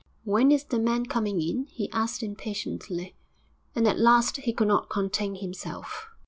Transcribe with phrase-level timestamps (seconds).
[0.23, 3.15] 'When is the man coming in?' he asked impatiently.
[3.75, 6.09] And at last he could not contain himself.